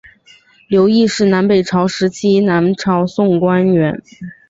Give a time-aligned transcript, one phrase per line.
[0.67, 4.01] 刘邕是南北朝时期南朝宋官员。